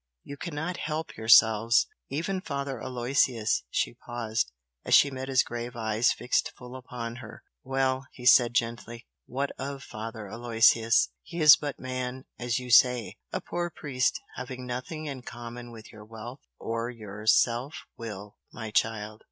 [0.23, 1.85] you cannot help yourselves!
[2.09, 4.51] Even Father Aloysius" she paused,
[4.83, 7.43] as she met his grave eyes fixed full upon her.
[7.63, 11.09] "Well!" he said gently "What of Father Aloysius?
[11.21, 13.17] He is 'but man' as you say!
[13.31, 18.71] a poor priest having nothing in common with your wealth or your self will, my
[18.71, 19.19] child!